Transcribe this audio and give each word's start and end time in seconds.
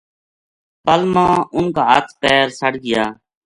پل 0.85 1.01
ما 1.13 1.27
انھ 1.55 1.71
کا 1.75 1.83
ہتھ 1.89 2.11
پیر 2.21 2.47
سڑ 2.59 2.73
گیا 2.83 3.03